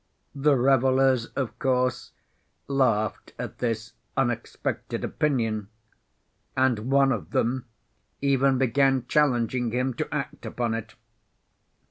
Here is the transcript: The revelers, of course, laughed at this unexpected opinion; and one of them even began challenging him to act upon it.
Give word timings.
The 0.33 0.55
revelers, 0.57 1.27
of 1.35 1.59
course, 1.59 2.11
laughed 2.67 3.33
at 3.37 3.59
this 3.59 3.93
unexpected 4.17 5.03
opinion; 5.03 5.67
and 6.57 6.89
one 6.89 7.11
of 7.11 7.29
them 7.29 7.65
even 8.19 8.57
began 8.57 9.05
challenging 9.05 9.69
him 9.71 9.93
to 9.93 10.11
act 10.11 10.43
upon 10.43 10.73
it. 10.73 10.95